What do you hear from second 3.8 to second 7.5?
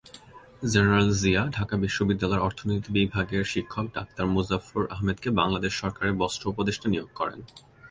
Doctor Muzaffar আহমদকে Bangladesh সরকারের বস্ত্র উপদেষ্টা নিয়োগ করেন।